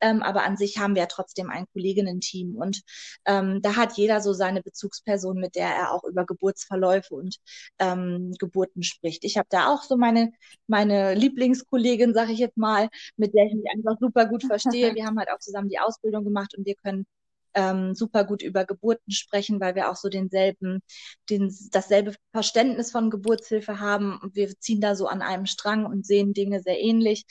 ähm, 0.00 0.22
aber 0.22 0.44
an 0.44 0.56
sich 0.56 0.78
haben 0.78 0.94
wir 0.94 1.02
ja 1.02 1.08
trotzdem 1.08 1.50
ein 1.50 1.66
Kolleginnen-Team 1.72 2.56
und 2.56 2.82
ähm, 3.24 3.62
da 3.62 3.76
hat 3.76 3.96
jeder 3.96 4.20
so 4.20 4.32
seine 4.32 4.62
Bezugsperson, 4.62 5.38
mit 5.38 5.54
der 5.56 5.68
er 5.68 5.92
auch 5.92 6.04
über 6.04 6.24
Geburtsverläufe 6.24 7.14
und 7.14 7.38
ähm, 7.78 8.34
Geburten 8.38 8.82
spricht. 8.82 9.24
Ich 9.24 9.36
habe 9.38 9.48
da 9.50 9.72
auch 9.72 9.82
so 9.82 9.96
meine, 9.96 10.32
meine 10.66 11.14
Lieblingskollegin, 11.14 12.14
sage 12.14 12.32
ich 12.32 12.38
jetzt 12.38 12.56
mal, 12.56 12.88
mit 13.16 13.34
der 13.34 13.46
ich 13.46 13.54
mich 13.54 13.64
einfach 13.72 13.98
super 14.00 14.26
gut 14.26 14.44
verstehe. 14.44 14.94
Wir 15.02 15.06
haben 15.06 15.18
halt 15.18 15.30
auch 15.30 15.38
zusammen 15.38 15.68
die 15.68 15.78
Ausbildung 15.78 16.24
gemacht 16.24 16.54
und 16.56 16.66
wir 16.66 16.74
können 16.74 17.06
ähm, 17.54 17.94
super 17.94 18.24
gut 18.24 18.42
über 18.42 18.64
Geburten 18.64 19.12
sprechen, 19.12 19.60
weil 19.60 19.74
wir 19.74 19.90
auch 19.90 19.96
so 19.96 20.08
denselben, 20.08 20.82
den, 21.30 21.54
dasselbe 21.70 22.14
Verständnis 22.32 22.90
von 22.90 23.10
Geburtshilfe 23.10 23.80
haben. 23.80 24.20
Wir 24.32 24.58
ziehen 24.58 24.80
da 24.80 24.94
so 24.94 25.06
an 25.06 25.22
einem 25.22 25.46
Strang 25.46 25.86
und 25.86 26.06
sehen 26.06 26.32
Dinge 26.32 26.62
sehr 26.62 26.80
ähnlich 26.80 27.24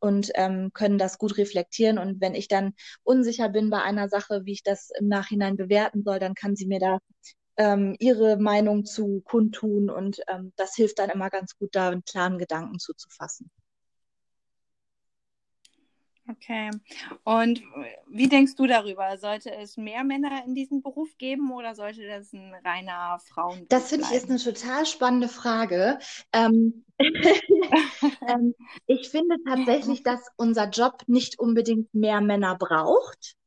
und 0.00 0.30
ähm, 0.34 0.70
können 0.72 0.98
das 0.98 1.18
gut 1.18 1.38
reflektieren. 1.38 1.98
Und 1.98 2.20
wenn 2.20 2.34
ich 2.34 2.48
dann 2.48 2.74
unsicher 3.02 3.48
bin 3.48 3.70
bei 3.70 3.82
einer 3.82 4.08
Sache, 4.08 4.42
wie 4.44 4.52
ich 4.52 4.62
das 4.62 4.90
im 4.98 5.08
Nachhinein 5.08 5.56
bewerten 5.56 6.02
soll, 6.04 6.18
dann 6.18 6.34
kann 6.34 6.56
sie 6.56 6.66
mir 6.66 6.80
da 6.80 6.98
ähm, 7.56 7.96
ihre 7.98 8.36
Meinung 8.38 8.84
zu 8.84 9.20
kundtun 9.24 9.90
und 9.90 10.20
ähm, 10.28 10.52
das 10.56 10.76
hilft 10.76 11.00
dann 11.00 11.10
immer 11.10 11.28
ganz 11.28 11.56
gut, 11.58 11.70
da 11.74 11.90
einen 11.90 12.04
klaren 12.04 12.38
Gedanken 12.38 12.78
zuzufassen. 12.78 13.50
Okay. 16.30 16.70
Und 17.24 17.62
wie 18.06 18.28
denkst 18.28 18.54
du 18.56 18.66
darüber? 18.66 19.16
Sollte 19.16 19.50
es 19.54 19.78
mehr 19.78 20.04
Männer 20.04 20.44
in 20.44 20.54
diesem 20.54 20.82
Beruf 20.82 21.16
geben 21.16 21.50
oder 21.52 21.74
sollte 21.74 22.06
das 22.06 22.32
ein 22.34 22.54
reiner 22.64 23.18
Frauen? 23.20 23.64
Das 23.70 23.88
finde 23.88 24.06
ich 24.10 24.16
ist 24.16 24.28
eine 24.28 24.38
total 24.38 24.84
spannende 24.84 25.28
Frage. 25.28 25.98
Ähm, 26.34 26.84
ähm, 28.28 28.54
ich 28.86 29.08
finde 29.08 29.36
tatsächlich, 29.46 30.02
dass 30.04 30.20
unser 30.36 30.68
Job 30.68 31.02
nicht 31.06 31.38
unbedingt 31.38 31.94
mehr 31.94 32.20
Männer 32.20 32.56
braucht. 32.56 33.37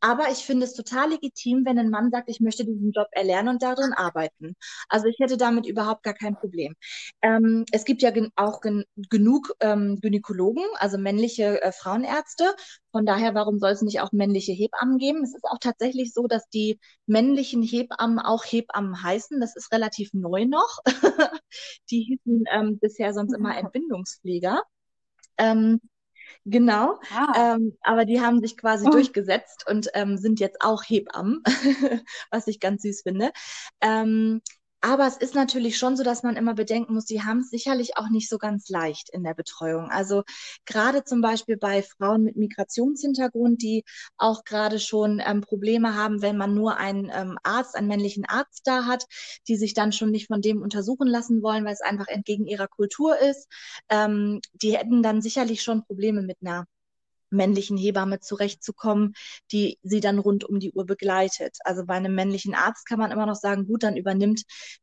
Aber 0.00 0.30
ich 0.30 0.38
finde 0.38 0.64
es 0.64 0.74
total 0.74 1.10
legitim, 1.10 1.64
wenn 1.64 1.78
ein 1.78 1.90
Mann 1.90 2.10
sagt, 2.10 2.30
ich 2.30 2.40
möchte 2.40 2.64
diesen 2.64 2.92
Job 2.92 3.08
erlernen 3.12 3.50
und 3.50 3.62
darin 3.62 3.92
arbeiten. 3.92 4.56
Also 4.88 5.06
ich 5.06 5.18
hätte 5.18 5.36
damit 5.36 5.66
überhaupt 5.66 6.02
gar 6.02 6.14
kein 6.14 6.36
Problem. 6.36 6.74
Ähm, 7.22 7.64
es 7.70 7.84
gibt 7.84 8.02
ja 8.02 8.10
gen 8.10 8.30
auch 8.36 8.60
gen 8.60 8.84
genug 9.10 9.54
ähm, 9.60 10.00
Gynäkologen, 10.00 10.64
also 10.76 10.98
männliche 10.98 11.62
äh, 11.62 11.72
Frauenärzte. 11.72 12.54
Von 12.92 13.06
daher, 13.06 13.34
warum 13.34 13.58
soll 13.58 13.70
es 13.70 13.82
nicht 13.82 14.00
auch 14.00 14.12
männliche 14.12 14.52
Hebammen 14.52 14.98
geben? 14.98 15.22
Es 15.22 15.34
ist 15.34 15.44
auch 15.44 15.58
tatsächlich 15.60 16.12
so, 16.12 16.26
dass 16.26 16.48
die 16.48 16.80
männlichen 17.06 17.62
Hebammen 17.62 18.18
auch 18.18 18.44
Hebammen 18.44 19.02
heißen. 19.02 19.40
Das 19.40 19.54
ist 19.56 19.72
relativ 19.72 20.12
neu 20.14 20.46
noch. 20.46 20.78
die 21.90 22.02
hießen 22.02 22.44
ähm, 22.52 22.78
bisher 22.78 23.12
sonst 23.12 23.34
immer 23.34 23.56
Entbindungspfleger. 23.58 24.62
Ähm, 25.38 25.80
Genau, 26.44 26.98
ah. 27.14 27.54
ähm, 27.54 27.76
aber 27.82 28.06
die 28.06 28.20
haben 28.20 28.40
sich 28.40 28.56
quasi 28.56 28.86
oh. 28.86 28.90
durchgesetzt 28.90 29.66
und 29.68 29.88
ähm, 29.94 30.16
sind 30.16 30.40
jetzt 30.40 30.62
auch 30.62 30.82
Hebammen, 30.82 31.42
was 32.30 32.46
ich 32.46 32.60
ganz 32.60 32.82
süß 32.82 33.02
finde. 33.02 33.30
Ähm, 33.82 34.40
aber 34.80 35.06
es 35.06 35.16
ist 35.16 35.34
natürlich 35.34 35.78
schon 35.78 35.96
so, 35.96 36.02
dass 36.02 36.22
man 36.22 36.36
immer 36.36 36.54
bedenken 36.54 36.94
muss, 36.94 37.04
die 37.04 37.22
haben 37.22 37.40
es 37.40 37.50
sicherlich 37.50 37.96
auch 37.96 38.08
nicht 38.08 38.28
so 38.28 38.38
ganz 38.38 38.68
leicht 38.68 39.10
in 39.10 39.22
der 39.22 39.34
Betreuung. 39.34 39.90
Also 39.90 40.22
gerade 40.64 41.04
zum 41.04 41.20
Beispiel 41.20 41.56
bei 41.56 41.82
Frauen 41.82 42.24
mit 42.24 42.36
Migrationshintergrund, 42.36 43.62
die 43.62 43.84
auch 44.16 44.44
gerade 44.44 44.78
schon 44.78 45.22
ähm, 45.24 45.42
Probleme 45.42 45.94
haben, 45.94 46.22
wenn 46.22 46.36
man 46.36 46.54
nur 46.54 46.76
einen 46.78 47.10
ähm, 47.12 47.38
Arzt, 47.42 47.76
einen 47.76 47.88
männlichen 47.88 48.24
Arzt 48.26 48.62
da 48.66 48.86
hat, 48.86 49.04
die 49.48 49.56
sich 49.56 49.74
dann 49.74 49.92
schon 49.92 50.10
nicht 50.10 50.28
von 50.28 50.40
dem 50.40 50.62
untersuchen 50.62 51.08
lassen 51.08 51.42
wollen, 51.42 51.64
weil 51.64 51.74
es 51.74 51.82
einfach 51.82 52.08
entgegen 52.08 52.46
ihrer 52.46 52.68
Kultur 52.68 53.18
ist. 53.18 53.48
Ähm, 53.88 54.40
die 54.54 54.76
hätten 54.76 55.02
dann 55.02 55.22
sicherlich 55.22 55.62
schon 55.62 55.84
Probleme 55.84 56.22
mit 56.22 56.38
einer 56.40 56.66
männlichen 57.30 57.76
Hebamme 57.76 58.20
zurechtzukommen, 58.20 59.14
die 59.52 59.78
sie 59.82 60.00
dann 60.00 60.18
rund 60.18 60.44
um 60.44 60.58
die 60.58 60.72
Uhr 60.72 60.86
begleitet. 60.86 61.58
Also 61.64 61.84
bei 61.86 61.94
einem 61.94 62.14
männlichen 62.14 62.54
Arzt 62.54 62.86
kann 62.86 62.98
man 62.98 63.10
immer 63.10 63.26
noch 63.26 63.34
sagen, 63.36 63.66
gut, 63.66 63.82
dann 63.82 63.96
übernimmt 63.96 64.42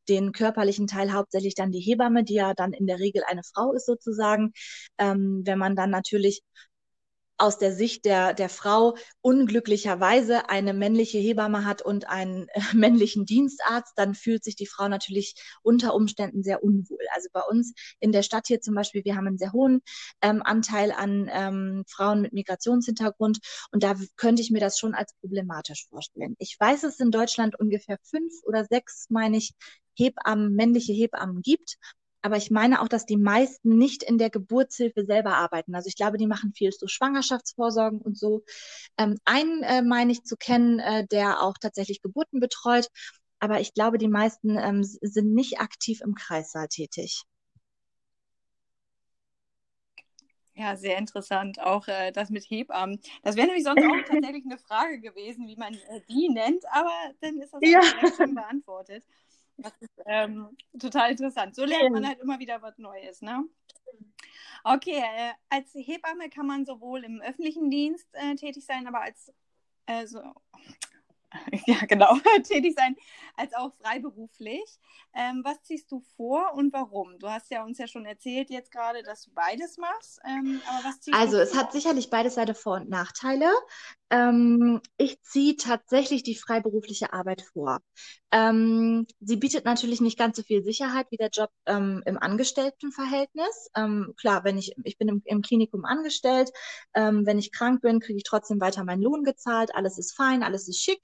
den 0.09 0.31
körperlichen 0.31 0.87
Teil 0.87 1.13
hauptsächlich 1.13 1.55
dann 1.55 1.71
die 1.71 1.79
Hebamme, 1.79 2.23
die 2.23 2.35
ja 2.35 2.53
dann 2.53 2.73
in 2.73 2.87
der 2.87 2.99
Regel 2.99 3.23
eine 3.27 3.41
Frau 3.43 3.73
ist 3.73 3.85
sozusagen. 3.85 4.53
Ähm, 4.97 5.41
wenn 5.45 5.59
man 5.59 5.75
dann 5.75 5.89
natürlich 5.89 6.41
aus 7.37 7.57
der 7.57 7.73
Sicht 7.73 8.05
der, 8.05 8.33
der 8.33 8.49
Frau 8.49 8.97
unglücklicherweise 9.21 10.49
eine 10.49 10.73
männliche 10.73 11.17
Hebamme 11.17 11.65
hat 11.65 11.81
und 11.81 12.09
einen 12.09 12.47
männlichen 12.73 13.25
Dienstarzt, 13.25 13.93
dann 13.95 14.15
fühlt 14.15 14.43
sich 14.43 14.55
die 14.55 14.65
Frau 14.65 14.87
natürlich 14.87 15.35
unter 15.61 15.93
Umständen 15.93 16.43
sehr 16.43 16.63
unwohl. 16.63 16.99
Also 17.13 17.29
bei 17.31 17.41
uns 17.41 17.73
in 17.99 18.11
der 18.11 18.23
Stadt 18.23 18.47
hier 18.47 18.61
zum 18.61 18.75
Beispiel, 18.75 19.03
wir 19.05 19.15
haben 19.15 19.27
einen 19.27 19.37
sehr 19.37 19.53
hohen 19.53 19.81
ähm, 20.21 20.41
Anteil 20.43 20.91
an 20.91 21.29
ähm, 21.31 21.83
Frauen 21.87 22.21
mit 22.21 22.33
Migrationshintergrund 22.33 23.39
und 23.71 23.83
da 23.83 23.95
könnte 24.15 24.41
ich 24.41 24.51
mir 24.51 24.59
das 24.61 24.79
schon 24.79 24.93
als 24.93 25.13
problematisch 25.21 25.87
vorstellen. 25.89 26.35
Ich 26.39 26.57
weiß, 26.59 26.83
es 26.83 26.99
in 26.99 27.11
Deutschland 27.11 27.59
ungefähr 27.59 27.97
fünf 28.03 28.33
oder 28.43 28.65
sechs, 28.65 29.07
meine 29.09 29.37
ich, 29.37 29.53
Hebammen, 29.97 30.53
männliche 30.53 30.93
Hebammen 30.93 31.41
gibt. 31.41 31.77
Aber 32.21 32.37
ich 32.37 32.51
meine 32.51 32.81
auch, 32.81 32.87
dass 32.87 33.05
die 33.05 33.17
meisten 33.17 33.77
nicht 33.77 34.03
in 34.03 34.17
der 34.17 34.29
Geburtshilfe 34.29 35.05
selber 35.05 35.35
arbeiten. 35.35 35.75
Also 35.75 35.87
ich 35.87 35.95
glaube, 35.95 36.17
die 36.17 36.27
machen 36.27 36.53
viel 36.53 36.71
so 36.71 36.87
Schwangerschaftsvorsorgen 36.87 38.01
und 38.01 38.17
so. 38.17 38.43
Ähm, 38.97 39.17
einen 39.25 39.63
äh, 39.63 39.81
meine 39.81 40.11
ich 40.11 40.23
zu 40.23 40.35
kennen, 40.35 40.79
äh, 40.79 41.05
der 41.07 41.41
auch 41.41 41.57
tatsächlich 41.59 42.01
Geburten 42.01 42.39
betreut. 42.39 42.87
Aber 43.39 43.61
ich 43.61 43.73
glaube, 43.73 43.97
die 43.97 44.07
meisten 44.07 44.57
ähm, 44.57 44.83
sind 44.83 45.33
nicht 45.33 45.59
aktiv 45.59 46.01
im 46.01 46.15
Kreissaal 46.15 46.67
tätig. 46.67 47.23
Ja, 50.57 50.75
sehr 50.75 50.97
interessant. 50.97 51.59
Auch 51.59 51.87
äh, 51.87 52.11
das 52.11 52.31
mit 52.31 52.43
Hebammen. 52.49 52.99
Das 53.21 53.35
wäre 53.35 53.45
nämlich 53.45 53.63
sonst 53.63 53.83
auch 53.83 54.01
tatsächlich 54.09 54.43
eine 54.43 54.57
Frage 54.57 54.99
gewesen, 54.99 55.47
wie 55.47 55.55
man 55.55 55.75
äh, 55.75 56.01
die 56.09 56.29
nennt, 56.29 56.65
aber 56.71 56.91
dann 57.21 57.39
ist 57.39 57.53
das 57.53 57.61
ja. 57.61 57.81
schon 58.17 58.33
beantwortet. 58.33 59.03
Das 59.57 59.73
ist 59.79 59.91
ähm, 60.05 60.55
total 60.79 61.11
interessant. 61.11 61.55
So 61.55 61.65
lernt 61.65 61.91
man 61.91 62.07
halt 62.07 62.19
immer 62.19 62.39
wieder 62.39 62.61
was 62.61 62.77
Neues, 62.77 63.21
ne? 63.21 63.43
Okay, 64.63 64.97
äh, 64.97 65.33
als 65.49 65.73
Hebamme 65.73 66.29
kann 66.29 66.45
man 66.45 66.65
sowohl 66.65 67.03
im 67.03 67.21
öffentlichen 67.21 67.69
Dienst 67.69 68.07
äh, 68.13 68.35
tätig 68.35 68.65
sein, 68.65 68.87
aber 68.87 69.01
als 69.01 69.31
äh, 69.85 70.05
so, 70.05 70.21
ja 71.67 71.77
genau, 71.87 72.15
tätig 72.43 72.75
sein, 72.77 72.95
als 73.35 73.53
auch 73.53 73.73
freiberuflich. 73.75 74.79
Ähm, 75.13 75.41
was 75.43 75.61
ziehst 75.63 75.91
du 75.91 76.01
vor 76.15 76.53
und 76.53 76.73
warum? 76.73 77.17
Du 77.19 77.29
hast 77.29 77.49
ja 77.49 77.63
uns 77.63 77.77
ja 77.77 77.87
schon 77.87 78.05
erzählt 78.05 78.49
jetzt 78.49 78.71
gerade, 78.71 79.03
dass 79.03 79.23
du 79.23 79.31
beides 79.33 79.77
machst. 79.77 80.19
Ähm, 80.25 80.61
aber 80.67 80.89
was 80.89 80.99
ziehst 80.99 81.17
also 81.17 81.37
es 81.37 81.51
vor? 81.51 81.61
hat 81.61 81.71
sicherlich 81.71 82.09
beide 82.09 82.29
Seiten 82.29 82.55
Vor- 82.55 82.77
und 82.77 82.89
Nachteile. 82.89 83.51
Ähm, 84.09 84.81
ich 84.97 85.21
ziehe 85.21 85.55
tatsächlich 85.55 86.23
die 86.23 86.35
freiberufliche 86.35 87.13
Arbeit 87.13 87.41
vor. 87.41 87.79
Ähm, 88.31 89.07
sie 89.21 89.37
bietet 89.37 89.63
natürlich 89.65 90.01
nicht 90.01 90.17
ganz 90.17 90.35
so 90.37 90.43
viel 90.43 90.61
Sicherheit 90.63 91.07
wie 91.11 91.17
der 91.17 91.29
Job 91.29 91.49
ähm, 91.65 92.03
im 92.05 92.17
Angestelltenverhältnis. 92.17 93.69
Ähm, 93.75 94.13
klar, 94.17 94.43
wenn 94.43 94.57
ich, 94.57 94.73
ich 94.83 94.97
bin 94.97 95.07
im, 95.07 95.21
im 95.25 95.41
Klinikum 95.41 95.85
angestellt, 95.85 96.51
ähm, 96.93 97.25
wenn 97.25 97.39
ich 97.39 97.51
krank 97.53 97.81
bin, 97.81 97.99
kriege 98.01 98.17
ich 98.17 98.23
trotzdem 98.23 98.59
weiter 98.59 98.83
meinen 98.83 99.01
Lohn 99.01 99.23
gezahlt, 99.23 99.73
alles 99.73 99.97
ist 99.97 100.13
fein, 100.15 100.43
alles 100.43 100.67
ist 100.67 100.83
schick. 100.83 101.01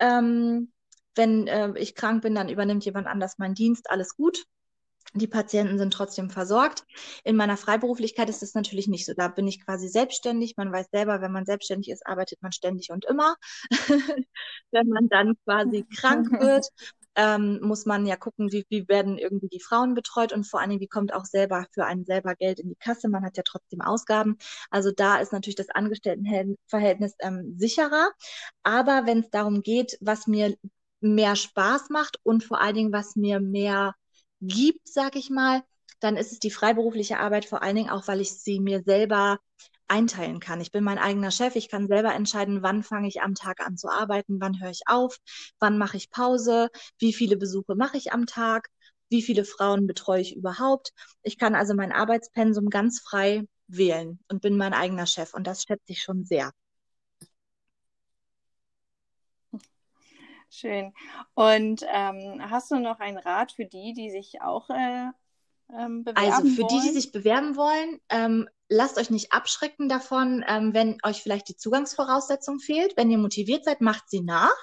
Ähm, 0.00 0.72
wenn 1.14 1.46
äh, 1.46 1.72
ich 1.78 1.94
krank 1.94 2.22
bin, 2.22 2.34
dann 2.34 2.48
übernimmt 2.48 2.84
jemand 2.84 3.06
anders 3.06 3.38
meinen 3.38 3.54
Dienst, 3.54 3.90
alles 3.90 4.16
gut. 4.16 4.44
Die 5.14 5.26
Patienten 5.26 5.78
sind 5.78 5.92
trotzdem 5.92 6.30
versorgt. 6.30 6.84
In 7.24 7.36
meiner 7.36 7.56
Freiberuflichkeit 7.56 8.28
ist 8.28 8.42
das 8.42 8.54
natürlich 8.54 8.88
nicht 8.88 9.06
so. 9.06 9.14
Da 9.14 9.28
bin 9.28 9.46
ich 9.46 9.64
quasi 9.64 9.88
selbstständig. 9.88 10.56
Man 10.56 10.72
weiß 10.72 10.88
selber, 10.92 11.20
wenn 11.20 11.32
man 11.32 11.46
selbstständig 11.46 11.90
ist, 11.90 12.06
arbeitet 12.06 12.42
man 12.42 12.52
ständig 12.52 12.90
und 12.90 13.04
immer. 13.04 13.36
wenn 14.70 14.88
man 14.88 15.08
dann 15.08 15.36
quasi 15.44 15.84
krank 15.84 16.30
wird, 16.40 16.66
ähm, 17.16 17.60
muss 17.62 17.86
man 17.86 18.06
ja 18.06 18.16
gucken, 18.16 18.52
wie, 18.52 18.66
wie 18.68 18.88
werden 18.88 19.16
irgendwie 19.18 19.48
die 19.48 19.60
Frauen 19.60 19.94
betreut 19.94 20.32
und 20.32 20.44
vor 20.44 20.60
allen 20.60 20.70
Dingen, 20.70 20.82
wie 20.82 20.88
kommt 20.88 21.14
auch 21.14 21.24
selber 21.24 21.66
für 21.72 21.86
einen 21.86 22.04
selber 22.04 22.34
Geld 22.34 22.60
in 22.60 22.68
die 22.68 22.76
Kasse. 22.76 23.08
Man 23.08 23.24
hat 23.24 23.36
ja 23.36 23.42
trotzdem 23.42 23.80
Ausgaben. 23.80 24.36
Also 24.70 24.90
da 24.92 25.16
ist 25.16 25.32
natürlich 25.32 25.56
das 25.56 25.70
Angestelltenverhältnis 25.70 27.14
ähm, 27.20 27.54
sicherer. 27.58 28.10
Aber 28.62 29.06
wenn 29.06 29.20
es 29.20 29.30
darum 29.30 29.62
geht, 29.62 29.96
was 30.00 30.26
mir 30.26 30.56
mehr 31.00 31.36
Spaß 31.36 31.88
macht 31.90 32.18
und 32.22 32.44
vor 32.44 32.60
allen 32.60 32.74
Dingen, 32.74 32.92
was 32.92 33.16
mir 33.16 33.40
mehr 33.40 33.94
gibt, 34.46 34.88
sag 34.88 35.16
ich 35.16 35.30
mal, 35.30 35.62
dann 36.00 36.16
ist 36.16 36.32
es 36.32 36.38
die 36.38 36.50
freiberufliche 36.50 37.18
Arbeit 37.18 37.46
vor 37.46 37.62
allen 37.62 37.76
Dingen 37.76 37.90
auch, 37.90 38.06
weil 38.08 38.20
ich 38.20 38.32
sie 38.40 38.60
mir 38.60 38.82
selber 38.82 39.38
einteilen 39.88 40.40
kann. 40.40 40.60
Ich 40.60 40.72
bin 40.72 40.84
mein 40.84 40.98
eigener 40.98 41.30
Chef, 41.30 41.56
ich 41.56 41.68
kann 41.68 41.86
selber 41.86 42.14
entscheiden, 42.14 42.62
wann 42.62 42.82
fange 42.82 43.08
ich 43.08 43.22
am 43.22 43.34
Tag 43.34 43.60
an 43.60 43.76
zu 43.76 43.88
arbeiten, 43.88 44.40
wann 44.40 44.60
höre 44.60 44.70
ich 44.70 44.82
auf, 44.86 45.18
wann 45.60 45.78
mache 45.78 45.96
ich 45.96 46.10
Pause, 46.10 46.70
wie 46.98 47.12
viele 47.12 47.36
Besuche 47.36 47.76
mache 47.76 47.96
ich 47.96 48.12
am 48.12 48.26
Tag, 48.26 48.68
wie 49.08 49.22
viele 49.22 49.44
Frauen 49.44 49.86
betreue 49.86 50.20
ich 50.20 50.34
überhaupt. 50.36 50.92
Ich 51.22 51.38
kann 51.38 51.54
also 51.54 51.74
mein 51.74 51.92
Arbeitspensum 51.92 52.68
ganz 52.68 53.00
frei 53.00 53.44
wählen 53.68 54.18
und 54.28 54.42
bin 54.42 54.56
mein 54.56 54.74
eigener 54.74 55.06
Chef 55.06 55.34
und 55.34 55.46
das 55.46 55.62
schätze 55.62 55.92
ich 55.92 56.02
schon 56.02 56.24
sehr. 56.24 56.52
Schön. 60.58 60.94
Und 61.34 61.84
ähm, 61.86 62.40
hast 62.50 62.70
du 62.70 62.78
noch 62.78 62.98
einen 62.98 63.18
Rat 63.18 63.52
für 63.52 63.66
die, 63.66 63.92
die 63.92 64.10
sich 64.10 64.40
auch 64.40 64.70
äh, 64.70 65.08
ähm, 65.78 66.02
bewerben 66.02 66.16
Also 66.16 66.46
für 66.46 66.62
wollen? 66.62 66.68
die, 66.68 66.80
die 66.88 66.94
sich 66.94 67.12
bewerben 67.12 67.56
wollen, 67.56 68.00
ähm, 68.08 68.48
lasst 68.70 68.96
euch 68.96 69.10
nicht 69.10 69.32
abschrecken 69.34 69.90
davon, 69.90 70.42
ähm, 70.48 70.72
wenn 70.72 70.96
euch 71.02 71.22
vielleicht 71.22 71.50
die 71.50 71.56
Zugangsvoraussetzung 71.56 72.58
fehlt. 72.58 72.96
Wenn 72.96 73.10
ihr 73.10 73.18
motiviert 73.18 73.66
seid, 73.66 73.82
macht 73.82 74.08
sie 74.08 74.22
nach. 74.22 74.56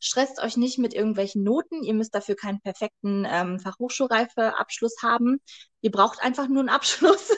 Stresst 0.00 0.40
euch 0.40 0.56
nicht 0.56 0.78
mit 0.78 0.94
irgendwelchen 0.94 1.44
Noten. 1.44 1.82
Ihr 1.82 1.92
müsst 1.92 2.14
dafür 2.14 2.34
keinen 2.34 2.62
perfekten 2.62 3.26
ähm, 3.28 3.58
Fachhochschulreife-Abschluss 3.58 5.02
haben. 5.02 5.42
Ihr 5.82 5.90
braucht 5.90 6.22
einfach 6.22 6.48
nur 6.48 6.60
einen 6.60 6.70
Abschluss. 6.70 7.36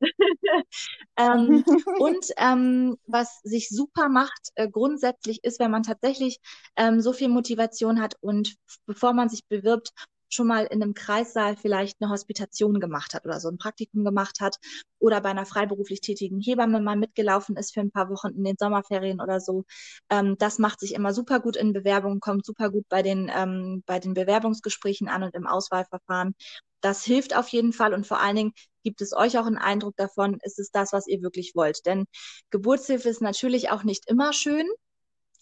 ähm, 1.16 1.64
und 1.98 2.26
ähm, 2.36 2.96
was 3.06 3.40
sich 3.42 3.68
super 3.68 4.08
macht, 4.08 4.50
äh, 4.54 4.68
grundsätzlich 4.68 5.42
ist, 5.44 5.60
wenn 5.60 5.70
man 5.70 5.82
tatsächlich 5.82 6.38
ähm, 6.76 7.00
so 7.00 7.12
viel 7.12 7.28
Motivation 7.28 8.00
hat 8.00 8.16
und 8.20 8.56
bevor 8.86 9.12
man 9.12 9.28
sich 9.28 9.46
bewirbt, 9.46 9.92
schon 10.34 10.46
mal 10.46 10.64
in 10.64 10.82
einem 10.82 10.94
Kreissaal 10.94 11.56
vielleicht 11.56 12.00
eine 12.00 12.10
Hospitation 12.10 12.80
gemacht 12.80 13.14
hat 13.14 13.24
oder 13.24 13.40
so 13.40 13.48
ein 13.48 13.58
Praktikum 13.58 14.04
gemacht 14.04 14.40
hat 14.40 14.56
oder 14.98 15.20
bei 15.20 15.30
einer 15.30 15.46
freiberuflich 15.46 16.00
tätigen 16.00 16.40
Hebamme 16.40 16.80
mal 16.80 16.96
mitgelaufen 16.96 17.56
ist 17.56 17.72
für 17.72 17.80
ein 17.80 17.90
paar 17.90 18.10
Wochen 18.10 18.28
in 18.28 18.44
den 18.44 18.56
Sommerferien 18.58 19.20
oder 19.20 19.40
so. 19.40 19.64
Ähm, 20.10 20.36
das 20.38 20.58
macht 20.58 20.80
sich 20.80 20.94
immer 20.94 21.14
super 21.14 21.40
gut 21.40 21.56
in 21.56 21.72
Bewerbungen, 21.72 22.20
kommt 22.20 22.44
super 22.44 22.70
gut 22.70 22.84
bei 22.88 23.02
den, 23.02 23.30
ähm, 23.34 23.82
bei 23.86 24.00
den 24.00 24.14
Bewerbungsgesprächen 24.14 25.08
an 25.08 25.22
und 25.22 25.34
im 25.34 25.46
Auswahlverfahren. 25.46 26.34
Das 26.80 27.04
hilft 27.04 27.36
auf 27.36 27.48
jeden 27.48 27.72
Fall 27.72 27.94
und 27.94 28.06
vor 28.06 28.20
allen 28.20 28.36
Dingen 28.36 28.52
gibt 28.84 29.00
es 29.00 29.12
euch 29.12 29.38
auch 29.38 29.46
einen 29.46 29.58
Eindruck 29.58 29.96
davon, 29.96 30.38
ist 30.42 30.58
es 30.60 30.70
das, 30.70 30.92
was 30.92 31.08
ihr 31.08 31.22
wirklich 31.22 31.54
wollt. 31.56 31.86
Denn 31.86 32.04
Geburtshilfe 32.50 33.08
ist 33.08 33.22
natürlich 33.22 33.70
auch 33.70 33.82
nicht 33.82 34.08
immer 34.08 34.32
schön. 34.32 34.68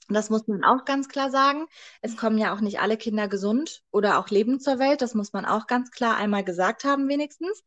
Das 0.09 0.31
muss 0.31 0.47
man 0.49 0.65
auch 0.65 0.85
ganz 0.85 1.09
klar 1.09 1.31
sagen. 1.31 1.67
Es 2.01 2.17
kommen 2.17 2.39
ja 2.39 2.55
auch 2.55 2.61
nicht 2.61 2.81
alle 2.81 2.97
Kinder 2.97 3.29
gesund 3.29 3.83
oder 3.91 4.19
auch 4.19 4.29
lebend 4.31 4.63
zur 4.63 4.79
Welt. 4.79 5.03
Das 5.03 5.15
muss 5.15 5.33
man 5.33 5.45
auch 5.45 5.67
ganz 5.67 5.91
klar 5.91 6.17
einmal 6.17 6.45
gesagt 6.45 6.85
haben, 6.85 7.09
wenigstens. 7.09 7.63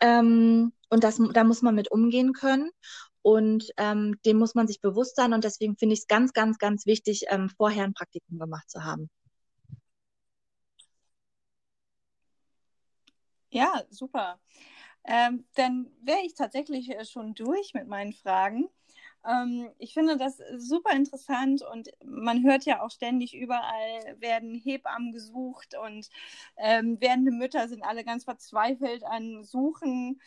Ähm, 0.00 0.72
und 0.90 1.04
das, 1.04 1.20
da 1.32 1.44
muss 1.44 1.62
man 1.62 1.74
mit 1.74 1.90
umgehen 1.90 2.32
können. 2.32 2.70
Und 3.22 3.72
ähm, 3.78 4.16
dem 4.26 4.38
muss 4.38 4.54
man 4.54 4.66
sich 4.66 4.80
bewusst 4.80 5.16
sein. 5.16 5.32
Und 5.32 5.44
deswegen 5.44 5.76
finde 5.76 5.94
ich 5.94 6.00
es 6.00 6.06
ganz, 6.06 6.32
ganz, 6.32 6.58
ganz 6.58 6.86
wichtig, 6.86 7.24
ähm, 7.28 7.48
vorher 7.48 7.84
ein 7.84 7.94
Praktikum 7.94 8.38
gemacht 8.38 8.68
zu 8.70 8.84
haben. 8.84 9.08
Ja, 13.50 13.84
super. 13.88 14.38
Ähm, 15.04 15.44
dann 15.54 15.90
wäre 16.02 16.20
ich 16.24 16.34
tatsächlich 16.34 16.90
äh, 16.90 17.04
schon 17.04 17.34
durch 17.34 17.74
mit 17.74 17.88
meinen 17.88 18.12
Fragen. 18.12 18.68
Ähm, 19.26 19.70
ich 19.78 19.94
finde 19.94 20.16
das 20.16 20.40
super 20.56 20.92
interessant 20.92 21.62
und 21.62 21.90
man 22.04 22.44
hört 22.44 22.64
ja 22.64 22.82
auch 22.82 22.90
ständig 22.90 23.34
überall 23.34 24.16
werden 24.18 24.54
Hebammen 24.54 25.12
gesucht 25.12 25.74
und 25.82 26.08
ähm, 26.56 27.00
werdende 27.00 27.32
Mütter 27.32 27.68
sind 27.68 27.82
alle 27.82 28.04
ganz 28.04 28.24
verzweifelt 28.24 29.04
an 29.04 29.42
Suchen. 29.42 30.20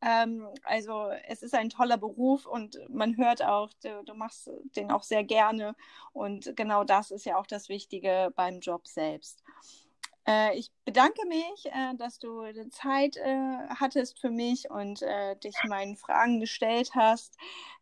Ähm, 0.00 0.46
also 0.64 1.10
es 1.26 1.42
ist 1.42 1.54
ein 1.54 1.70
toller 1.70 1.98
Beruf 1.98 2.46
und 2.46 2.78
man 2.88 3.16
hört 3.16 3.42
auch, 3.42 3.70
du, 3.82 4.02
du 4.04 4.14
machst 4.14 4.50
den 4.76 4.90
auch 4.90 5.02
sehr 5.02 5.24
gerne 5.24 5.74
und 6.12 6.56
genau 6.56 6.84
das 6.84 7.10
ist 7.10 7.26
ja 7.26 7.36
auch 7.36 7.46
das 7.46 7.68
Wichtige 7.68 8.32
beim 8.34 8.60
Job 8.60 8.86
selbst. 8.86 9.42
Äh, 10.28 10.58
ich 10.58 10.70
bedanke 10.84 11.26
mich, 11.26 11.66
äh, 11.66 11.94
dass 11.96 12.18
du 12.18 12.42
Zeit 12.70 13.16
äh, 13.16 13.68
hattest 13.80 14.20
für 14.20 14.30
mich 14.30 14.70
und 14.70 15.00
äh, 15.02 15.36
dich 15.36 15.56
meinen 15.64 15.96
Fragen 15.96 16.40
gestellt 16.40 16.90
hast. 16.94 17.36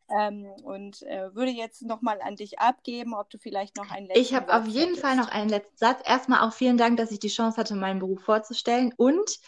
Ähm, 0.08 0.46
und 0.62 1.02
äh, 1.02 1.34
würde 1.34 1.50
jetzt 1.50 1.82
nochmal 1.82 2.20
an 2.22 2.36
dich 2.36 2.60
abgeben, 2.60 3.12
ob 3.12 3.28
du 3.28 3.38
vielleicht 3.38 3.76
noch 3.76 3.90
einen 3.90 4.06
letzten 4.06 4.20
Ich 4.22 4.34
habe 4.34 4.54
auf 4.54 4.66
jeden 4.66 4.90
hättest. 4.90 5.00
Fall 5.00 5.16
noch 5.16 5.28
einen 5.28 5.50
letzten 5.50 5.76
Satz. 5.76 6.00
Erstmal 6.04 6.46
auch 6.48 6.52
vielen 6.52 6.78
Dank, 6.78 6.96
dass 6.96 7.10
ich 7.10 7.18
die 7.18 7.28
Chance 7.28 7.56
hatte, 7.56 7.74
meinen 7.74 7.98
Beruf 7.98 8.22
vorzustellen. 8.22 8.94
Und 8.96 9.40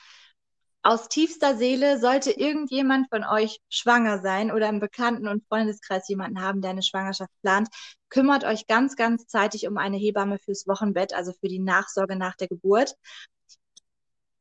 aus 0.89 1.09
tiefster 1.11 1.55
Seele 1.55 2.01
sollte 2.01 2.31
irgendjemand 2.31 3.11
von 3.11 3.23
euch 3.23 3.61
schwanger 3.69 4.23
sein 4.23 4.51
oder 4.51 4.71
im 4.71 4.81
Bekannten- 4.81 5.29
und 5.29 5.47
Freundeskreis 5.47 6.09
jemanden 6.09 6.41
haben, 6.41 6.63
der 6.63 6.71
eine 6.71 6.83
Schwangerschaft 6.83 7.31
plant, 7.43 7.69
kümmert 8.09 8.45
euch 8.45 8.67
ganz, 8.67 8.97
ganz 8.97 9.27
zeitig 9.27 9.69
um 9.69 9.77
eine 9.77 9.99
Hebamme 9.99 10.39
fürs 10.39 10.67
Wochenbett, 10.67 11.13
also 11.13 11.33
für 11.33 11.49
die 11.49 11.59
Nachsorge 11.59 12.17
nach 12.17 12.37
der 12.37 12.49
Geburt. 12.49 12.95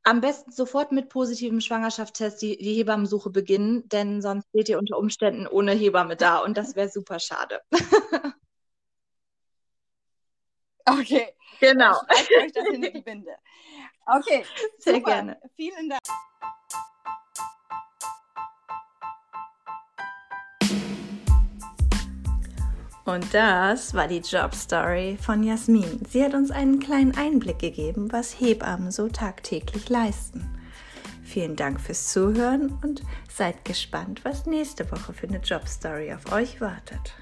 Am 0.04 0.22
besten 0.22 0.54
sofort 0.54 0.94
mit 0.94 1.10
positivem 1.10 1.60
Schwangerschaftstest 1.60 2.42
die, 2.42 2.58
die 2.58 2.76
Hebammensuche 2.76 3.30
beginnen, 3.30 3.90
denn 3.90 4.22
sonst 4.22 4.48
steht 4.48 4.70
ihr 4.70 4.80
unter 4.80 4.98
Umständen 4.98 5.48
ohne 5.48 5.74
Hebamme 5.74 6.16
da 6.16 6.38
und 6.38 6.56
das 6.56 6.78
wäre 6.78 6.88
super 6.88 7.20
schade. 7.20 7.60
okay. 10.86 11.34
Genau. 11.60 11.94
Schreibt 11.94 12.32
euch 12.46 12.52
das 12.54 12.68
in 12.70 12.82
die 12.84 13.02
Binde. 13.02 13.36
Okay, 14.08 14.46
sehr 14.80 14.96
super. 14.96 15.12
gerne. 15.12 15.38
Vielen 15.56 15.90
Dank. 15.90 16.02
Und 23.04 23.34
das 23.34 23.94
war 23.94 24.08
die 24.08 24.20
Job 24.20 24.54
Story 24.54 25.18
von 25.22 25.42
Jasmin. 25.42 26.02
Sie 26.10 26.24
hat 26.24 26.34
uns 26.34 26.52
einen 26.52 26.80
kleinen 26.80 27.16
Einblick 27.18 27.60
gegeben, 27.60 28.12
was 28.12 28.34
Hebammen 28.34 28.92
so 28.92 29.08
tagtäglich 29.08 29.88
leisten. 29.88 30.46
Vielen 31.24 31.56
Dank 31.56 31.80
fürs 31.80 32.10
Zuhören 32.10 32.78
und 32.84 33.04
seid 33.30 33.64
gespannt, 33.64 34.26
was 34.26 34.46
nächste 34.46 34.90
Woche 34.92 35.14
für 35.14 35.28
eine 35.28 35.40
Job 35.40 35.68
Story 35.68 36.14
auf 36.14 36.32
euch 36.34 36.60
wartet. 36.60 37.14